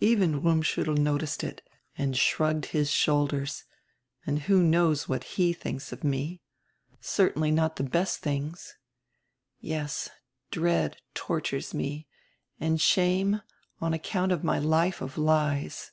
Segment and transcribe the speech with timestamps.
[0.00, 1.60] Even Rummschuttel noticed it
[1.98, 3.64] and shrugged his shoulders,
[4.24, 6.40] and who knows what he thinks of me?
[7.02, 8.76] Certainly not die best tilings.
[9.60, 10.08] Yes,
[10.50, 12.06] dread tortures me,
[12.58, 13.42] and shame
[13.78, 15.92] on account of my life of lies.